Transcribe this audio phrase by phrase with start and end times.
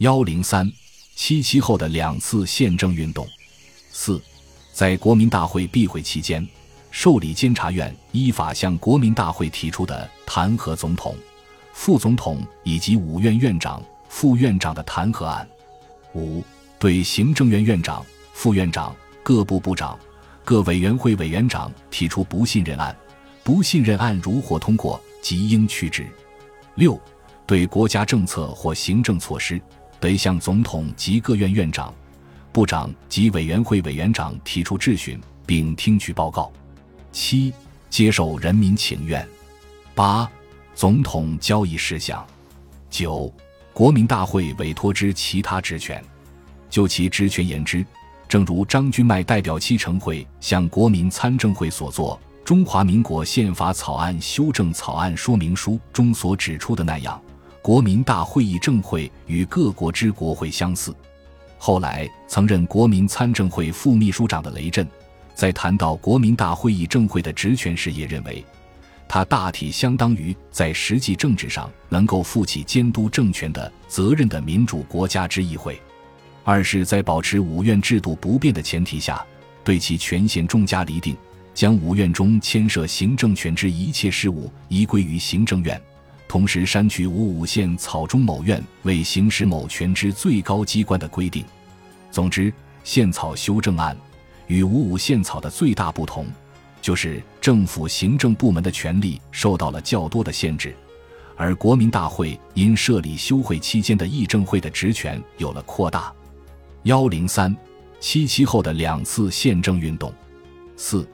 [0.00, 0.70] 幺零三
[1.14, 3.26] 七七后的两次宪政运动。
[3.90, 4.20] 四，
[4.70, 6.46] 在国民大会闭会期间，
[6.90, 11.16] 受理监察院依法向国民大会提出的弹劾总统、
[11.72, 15.48] 副总统以及五院院长、副院长的弹劾案。
[16.14, 16.44] 五，
[16.78, 18.04] 对行政院院长、
[18.34, 19.98] 副院长、各部部长、
[20.44, 22.94] 各委员会委员长提出不信任案。
[23.42, 26.06] 不信任案如获通过，即应去职。
[26.74, 27.00] 六，
[27.46, 29.58] 对国家政策或行政措施，
[30.06, 31.92] 为向总统及各院院长、
[32.52, 36.52] 部长及委员会委员长提出质询，并听取报告。
[37.10, 37.52] 七，
[37.90, 39.26] 接受人民请愿。
[39.96, 40.30] 八，
[40.76, 42.24] 总统交易事项。
[42.88, 43.32] 九，
[43.72, 46.00] 国民大会委托之其他职权。
[46.70, 47.84] 就其职权言之，
[48.28, 52.16] 正如张君迈代表七成会向国民参政会所作。
[52.44, 57.20] 《中华民国宪法草案修正草案说明书》中所指出的那样，
[57.66, 60.94] 国民大会议政会与各国之国会相似。
[61.58, 64.86] 后来曾任国民参政会副秘书长的雷震，
[65.34, 68.44] 在谈到国民大会议政会的职权时，也认为，
[69.08, 75.76] 它大体相当于在实际政治上能够负起监督政权的责任的民主国家之议会。
[76.44, 79.26] 二是，在保持五院制度不变的前提下，
[79.64, 81.16] 对其权限重加厘定。
[81.52, 85.82] 将五院中牵涉行政权之一切事务移归于行政院，
[86.28, 91.44] 同时删去五五县草中某院为行使某权之最高机关的规定。
[92.10, 92.52] 总之，
[92.84, 93.96] 宪草修正案
[94.46, 96.26] 与五五宪草的最大不同，
[96.82, 100.74] 就是政府行政部门的权力受到了较多的限制，
[101.36, 106.12] 而国民大会因设立休会期间的议政会的职权有了扩大。
[106.84, 107.56] 幺零三
[108.00, 110.12] 七七后的两次宪政运动。
[110.76, 111.08] 四。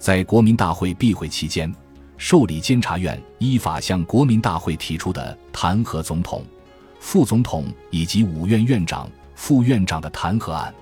[0.00, 1.74] 在国民大会闭会期间，
[2.18, 6.44] 受理监察院依法向国民大会提出的弹劾总统、
[6.98, 10.74] 副总统以及五院院长、副院长的弹劾案。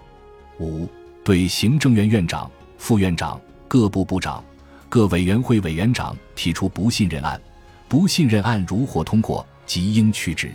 [0.58, 0.88] 五、
[1.22, 4.42] 对行政院院长、副院长、各部部长、
[4.88, 7.38] 各委员会委员长提出不信任案。
[7.86, 10.50] 不信任案如获通过，即应去职。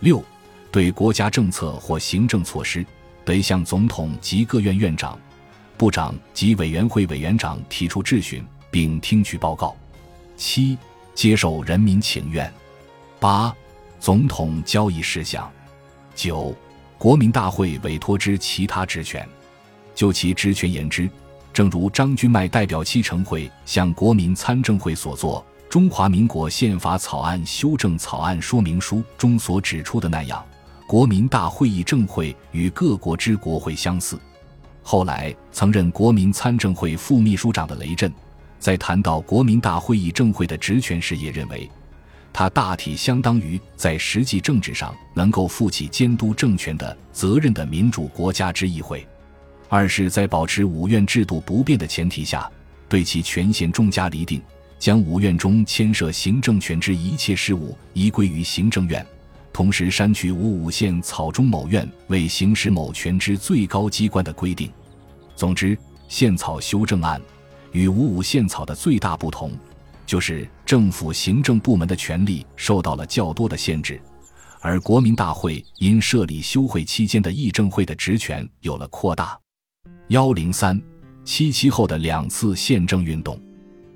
[0.00, 0.24] 六、
[0.72, 2.84] 对国家政策或行政措施，
[3.24, 5.16] 得向总统及各院院长。
[5.76, 9.76] 部长及委员会委员长提出质询，并听取报告。
[10.36, 10.76] 七、
[11.14, 12.52] 接受人民请愿。
[13.18, 13.54] 八、
[13.98, 15.50] 总统交易事项。
[16.14, 16.54] 九、
[16.98, 19.26] 国民大会委托之其他职权。
[19.94, 21.08] 就其职权言之，
[21.52, 30.44] 正如张君迈代表七成会向国民参政会所作《中华民国宪法草案修正草案说明书》中所指出的那样，
[30.86, 34.20] 国民大会议政会与各国之国会相似。
[34.82, 38.12] 后来曾任国民参政会副秘书长的雷震，
[38.66, 41.70] 在谈到国民大会议政会的职权时，也认为，
[42.32, 49.06] 它大体相当于在实际政治上能够负起监督政权的责任的民主国家之议会。
[49.68, 52.50] 二是，在保持五院制度不变的前提下，
[52.88, 54.42] 对其权限重加厘定，
[54.80, 59.06] 将五院中牵涉行政权之一切事务移归于行政院。
[59.52, 64.68] 同时删去五五县草中某院为行使某权之最高机关的规定。
[65.36, 65.78] 总之，
[66.08, 67.22] 宪草修正案
[67.72, 69.52] 与五五宪草的最大不同，
[70.06, 74.00] 就是政府行政部门的权力受到了较多的限制，
[74.60, 79.38] 而国民大会因设立休会期间的议政会的职权有了扩大。
[80.08, 80.80] 幺零三
[81.24, 83.40] 七七后的两次宪政运动。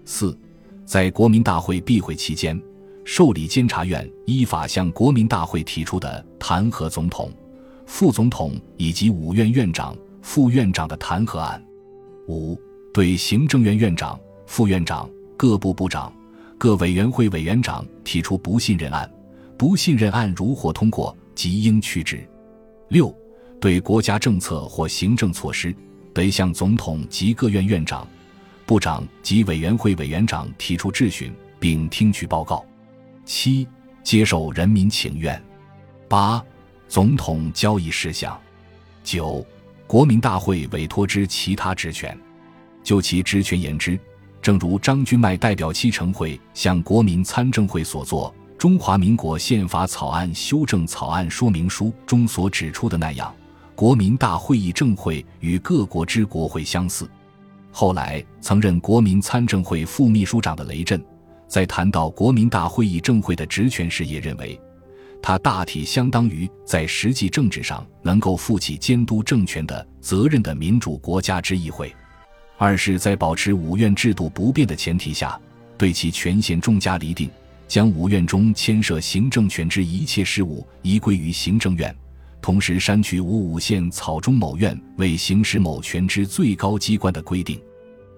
[0.04, 0.36] 四，
[0.84, 2.60] 在国民大会闭会期间。
[3.02, 7.32] 受理监察院依法向国民大会提出的弹劾总统、
[7.86, 11.60] 副总统以及五院院长、副院长的弹劾案。
[12.28, 12.60] 五、
[12.92, 16.12] 对行政院院长、副院长、各部部长、
[16.58, 19.08] 各委员会委员长提出不信任案。
[19.56, 22.26] 不信任案如获通过，即应去职。
[22.88, 23.14] 六、
[23.60, 25.74] 对国家政策或行政措施，
[26.12, 28.08] 得向总统及各院院长、
[28.66, 32.64] 部长及委员会委员长提出质询，并听取报告。
[33.24, 33.68] 七、
[34.02, 35.40] 接受人民请愿。
[36.08, 36.44] 八、
[36.88, 38.36] 总统交易事项。
[39.04, 39.46] 九、
[39.86, 42.18] 国民大会委托之其他职权。
[42.82, 43.98] 就其职权言之，
[44.42, 53.34] 正如张君迈代表七成会向国民参政会所作《中华民国宪法草案修正草案说明书》中所指出的那样，
[53.74, 57.08] 国民大会议政会与各国之国会相似。
[57.70, 61.02] 后来曾任国民参政会副秘书长的雷震。
[61.46, 64.56] 在谈到国民大会议政会的职权时，也认为，
[65.20, 71.92] 它大体相当于在实际政治上能够负起监督政权的责任的民主国家之议会。
[72.62, 75.40] 二是，在保持五院制度不变的前提下，
[75.78, 77.30] 对其权限重加厘定，
[77.66, 81.96] 将五院中牵涉行政权之一切事务移归于行政院，
[82.42, 87.58] 同时删去五五县草中某院为行使某权之最高机关的规定。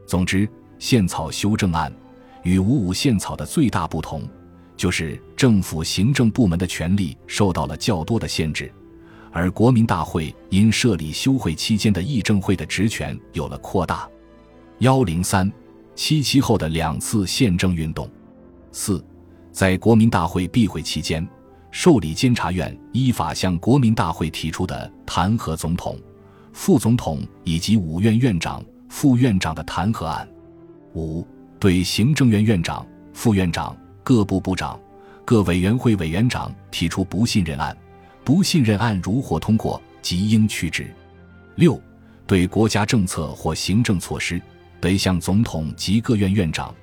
[0.08, 1.92] 总之，宪草修正案
[2.42, 4.28] 与五五宪草的最大不同，
[4.76, 8.72] 就是政府行政部门的权力受到了较多的限制，
[9.30, 14.08] 而国民大会因设立休会期间的议政会的职权有了扩大。
[14.82, 15.49] 幺零三
[15.94, 18.11] 七七后的两次宪政运动。
[18.73, 19.05] 四，
[19.52, 21.25] 在国民大会闭会期间，
[21.70, 25.96] 受理监察院依法向国民大会提出的弹劾总统、
[26.52, 30.26] 副总统以及五院院长、副院长的弹劾案；
[30.94, 31.25] 五，
[31.61, 34.76] 对行政院院长、副院长、各部部长、
[35.25, 37.76] 各委员会委员长提出不信任案，
[38.25, 40.87] 不信任案如获通过，即应去职；
[41.55, 41.81] 六，
[42.26, 44.43] 对国家政策或行政措施，
[44.82, 46.75] 得向总统及各院院长。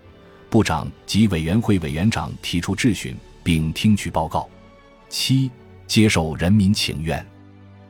[0.50, 4.50] 部长及委员会委员长提出质询，并听取报告。
[5.10, 5.52] 七、
[5.86, 7.24] 接受人民请愿。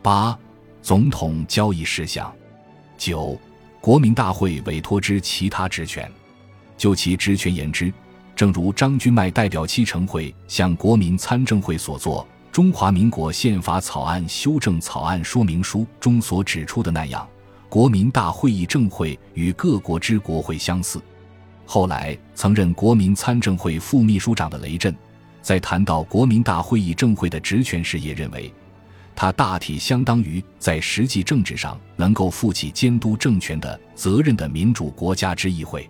[0.01, 0.37] 八、
[0.81, 2.33] 总统交易事项。
[2.97, 3.39] 九、
[3.79, 6.11] 国民大会委托之其他职权。
[6.75, 7.93] 就其职权言之，
[8.35, 17.27] 正如张君迈代表七成会向国民参政会所作《中华民国宪法草案修正草案说明书》中所指出的那样，
[17.69, 20.99] 国民大会议政会与各国之国会相似。
[21.67, 24.93] 后来曾任国民参政会副秘书长的雷震，
[25.39, 28.51] 在谈到国民大会议政会的职权时，也认为，
[29.15, 35.87] 它大体相当于在实际政治上能够负起监督政权的责任的民主国家之议会。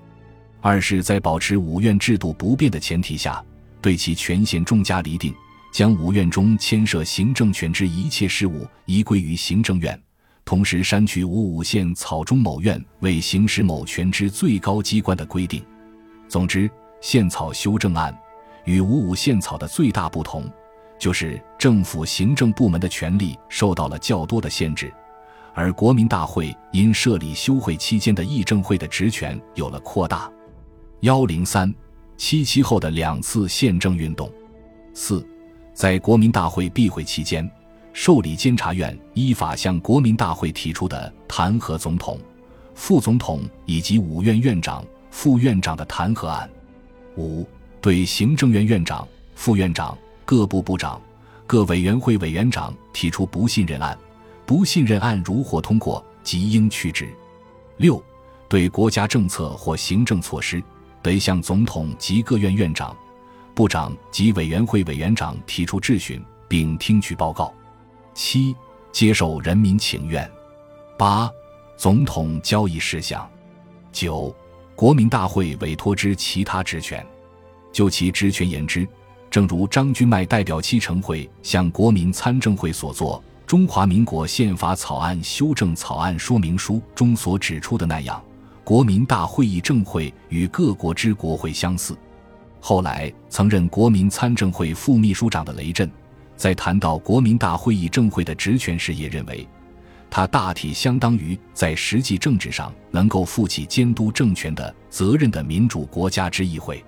[0.59, 3.41] 二是，在保持五院制度不变的前提下，
[3.81, 5.33] 对其权限重加厘定，
[5.71, 9.97] 将五院中牵涉行政权之一切事务移归于行政院。
[10.49, 15.63] 同时删去五五县草中某院为行使某权之最高机关的规定。
[16.27, 16.67] 总之，
[17.01, 18.17] 宪草修正案
[18.65, 20.51] 与五五宪草的最大不同，
[20.97, 24.91] 就是政府行政部门的权力受到了较多的限制，
[25.53, 30.31] 而国民大会因设立休会期间的议政会的职权有了扩大。
[31.01, 31.71] 幺零三
[32.17, 34.27] 七七后的两次宪政运动。
[34.95, 35.23] 四，
[35.75, 37.47] 在国民大会闭会期间。
[37.93, 42.19] 受理监察院依法向国民大会提出的弹劾总统、
[42.75, 46.47] 副总统以及五院院长、副院长的弹劾案；
[47.17, 47.45] 五、
[47.81, 51.01] 对行政院院长、副院长、各部部长、
[51.45, 53.97] 各委员会委员长提出不信任案，
[54.45, 57.05] 不信任案如获通过，即应去职；
[57.77, 58.01] 六、
[58.47, 60.63] 对国家政策或行政措施，
[61.01, 62.95] 得向总统及各院院长、
[63.53, 67.53] 部长及委员会委员长提出质询，并听取报告。
[68.13, 68.55] 七、
[68.91, 70.23] 接受人民请愿；
[70.97, 71.31] 八、
[71.77, 73.21] 总统交易事项；
[73.91, 74.35] 九、
[74.75, 77.05] 国民大会委托之其他职权。
[77.71, 78.87] 就其职权言之，
[79.29, 88.21] 正如张君迈代表七成会向国民参政会所作《中华民国宪法草案修正草案说明书》中所指出的那样，
[88.63, 91.95] 国民大会议政会与各国之国会相似。
[92.59, 95.89] 后来曾任国民参政会副秘书长的雷震。
[96.39, 99.45] 在谈到国民大会议政会的职权时，也认为，
[100.09, 106.81] 它大体相当于在实际政治上能够负起监督政权的责任的民主国家之议会。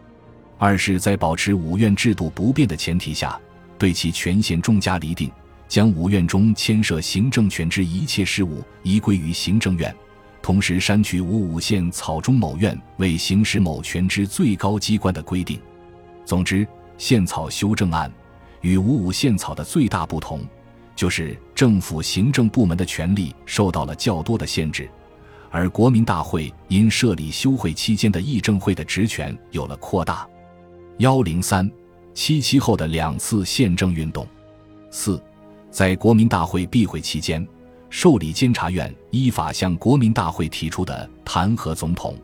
[0.57, 3.37] 二是，在保持五院制度不变的前提下，
[3.77, 5.29] 对其权限重加厘定，
[5.67, 9.93] 将五院中牵涉行政权之一切事务移归于行政院，
[10.41, 15.59] 同时删去五五县草中某院为行使某权之最高机关的规定。
[16.23, 16.65] 总之，
[16.97, 18.09] 宪草修正案。
[18.61, 20.39] 与五五宪草的最大不同，
[20.95, 24.89] 就是政府行政部门的权力受到了较多的限制，
[25.49, 30.27] 而国民大会因设立休会期间的议政会的职权有了扩大。
[30.97, 31.69] 幺零三
[32.13, 34.27] 七七后的两次宪政运动。
[34.91, 35.21] 四，
[35.71, 37.45] 在国民大会闭会期间，
[37.89, 42.15] 受理监察院依法向国民大会提出的弹劾总统、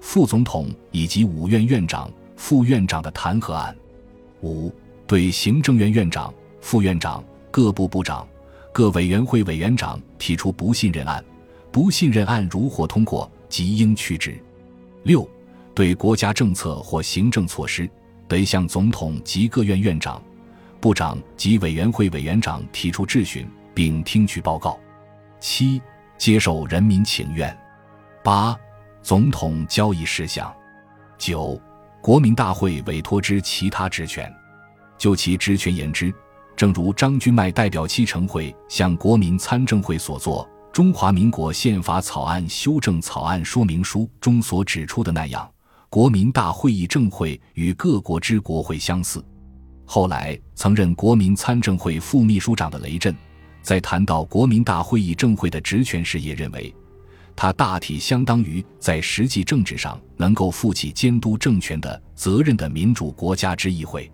[0.00, 3.74] 副总统以及五院院长、副院长的弹劾案。
[4.42, 4.72] 五。
[5.10, 8.24] 对行政院院长、副院长、各部部长、
[8.70, 11.24] 各委员会委员长提出不信任案，
[11.72, 14.40] 不信任案如获通过，即应去职。
[15.02, 15.28] 六、
[15.74, 17.90] 对国家政策或行政措施，
[18.28, 20.22] 得向总统及各院院长、
[20.78, 24.78] 部长及委员会委员长提出质询，并听取报告。
[25.40, 25.82] 七、
[26.18, 27.52] 接受人民请愿。
[28.22, 28.56] 八、
[29.02, 30.54] 总统交易事项。
[31.18, 31.60] 九、
[32.00, 34.32] 国民大会委托之其他职权。
[35.00, 36.12] 就其职权言之，
[36.54, 45.50] 正如张君迈代表七成会向国民参政会所作《中华民国宪法草案修正草案说明书》中所指出的那样，
[45.88, 49.24] 国民大会议政会与各国之国会相似。
[49.86, 53.16] 后来曾任国民参政会副秘书长的雷震，
[53.62, 56.74] 在谈到国民大会议政会的职权时，也认为，
[57.34, 64.12] 它大体相当于在实际政治上能够负起监督政权的责任的民主国家之议会。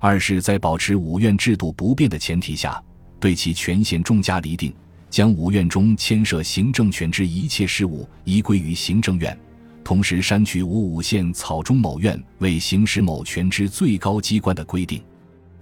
[0.00, 2.80] 二是，在保持五院制度不变的前提下，
[3.18, 4.72] 对其权限重加厘定，
[5.10, 9.36] 将五院中牵涉行政权之一切事务移归于行政院，
[9.82, 15.02] 同时删去五五县草中某院为行使某权之最高机关的规定。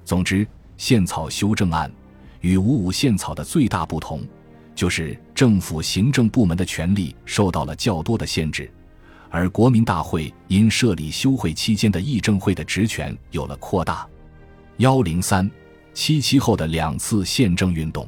[0.05, 1.90] 总之，宪草修正案
[2.43, 4.21] 与五五宪草的最大不同，
[4.75, 8.71] 就是政府行政部门的权力受到了较多的限制，
[9.31, 14.07] 而国民大会因设立休会期间的议政会的职权有了扩大。
[14.78, 15.50] 幺零三
[15.95, 18.06] 七七后的两次宪政运动，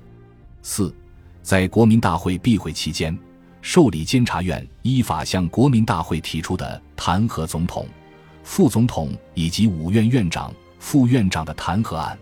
[0.60, 0.94] 四，
[1.42, 3.16] 在国民大会闭会期间，
[3.62, 7.88] 受理监察院依法向国民大会提出的弹劾总统、
[8.42, 12.14] 副总统以及五院院长、副院长的弹劾案；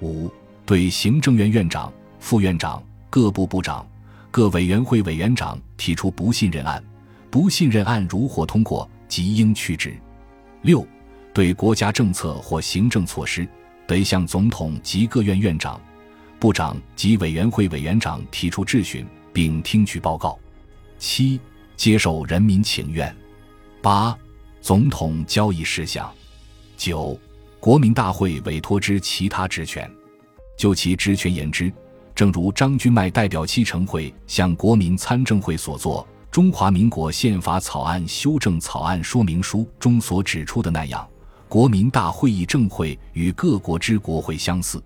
[0.00, 0.30] 五，
[0.64, 3.86] 对行政院院长、副院长、各部部长、
[4.30, 6.82] 各委员会委员长提出不信任案，
[7.30, 9.90] 不信任案如获通过，即应去职；
[10.62, 10.86] 六，
[11.34, 13.46] 对国家政策或行政措施。
[13.86, 15.80] 得向总统及各院院长、
[16.38, 20.38] 部长及委员会委员长提出质询，并听取报告。
[20.98, 21.40] 七、
[21.76, 23.14] 接受人民请愿。
[23.82, 24.16] 八、
[24.60, 26.10] 总统交易事项。
[26.76, 27.18] 九、
[27.60, 29.90] 国民大会委托之其他职权。
[30.56, 31.72] 就其职权言之，
[32.14, 41.06] 正如张君迈代表七成会向国民参政会所作《中华民国宪法草案修正草案说明书》中所指出的那样。
[41.54, 44.82] 国民大会议政会与各国之国会相似。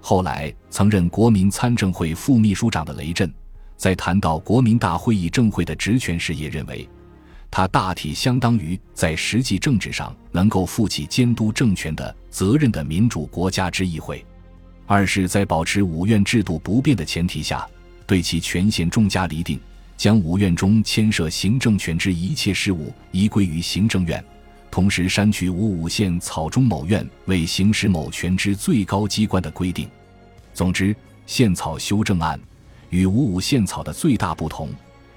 [0.00, 3.32] 后来曾任国民参政会副秘书长的雷震，
[3.76, 6.88] 在谈到国民大会议政会的职权时，也认为，
[7.48, 14.26] 它大体相当于在实际政治上能够负起监督政权的责任的民主国家之议会。
[14.86, 17.64] 二是，在保持五院制度不变的前提下，
[18.04, 19.60] 对其权限重加厘定，
[19.96, 24.20] 将五院中牵涉行政权之一切事务移归于行政院。
[24.70, 29.88] 同时删去五五县草中某院为行使某权之最高机关的规定。
[30.54, 30.94] 总之，
[31.26, 32.38] 宪草修正案
[32.90, 34.68] 与五五宪草的最大不同，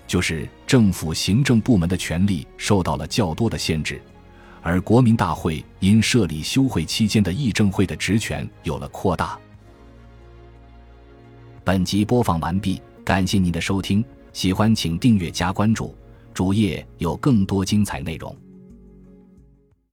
[0.07, 4.01] 就是政府行政部门的权力受到了较多的限制，
[4.61, 9.37] 而国民大会因设立休会期间的议政会的职权有了扩大。
[11.63, 15.95] 本集播放完毕，感谢您的收听，喜欢请订阅加关注，
[16.33, 18.35] 主页有更多精彩内容。